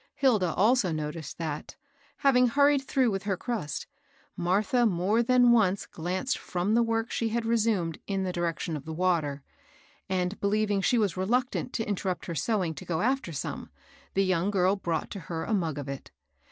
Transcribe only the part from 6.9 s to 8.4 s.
she had re sumed in the